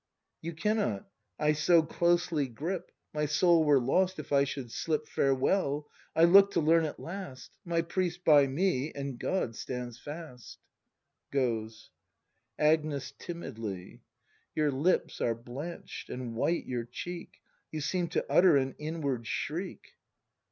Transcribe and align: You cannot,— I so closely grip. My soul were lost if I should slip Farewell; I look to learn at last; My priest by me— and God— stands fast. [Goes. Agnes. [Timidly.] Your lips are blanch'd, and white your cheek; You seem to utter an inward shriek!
You 0.41 0.53
cannot,— 0.53 1.07
I 1.39 1.53
so 1.53 1.83
closely 1.83 2.47
grip. 2.47 2.91
My 3.13 3.27
soul 3.27 3.63
were 3.63 3.79
lost 3.79 4.17
if 4.17 4.31
I 4.31 4.45
should 4.45 4.71
slip 4.71 5.05
Farewell; 5.05 5.87
I 6.15 6.23
look 6.23 6.49
to 6.53 6.59
learn 6.59 6.85
at 6.85 6.99
last; 6.99 7.51
My 7.63 7.83
priest 7.83 8.25
by 8.25 8.47
me— 8.47 8.91
and 8.93 9.19
God— 9.19 9.55
stands 9.55 9.99
fast. 9.99 10.57
[Goes. 11.29 11.91
Agnes. 12.57 13.11
[Timidly.] 13.19 14.01
Your 14.55 14.71
lips 14.71 15.21
are 15.21 15.35
blanch'd, 15.35 16.09
and 16.09 16.33
white 16.35 16.65
your 16.65 16.85
cheek; 16.85 17.39
You 17.71 17.79
seem 17.79 18.07
to 18.07 18.25
utter 18.27 18.57
an 18.57 18.73
inward 18.79 19.27
shriek! 19.27 19.93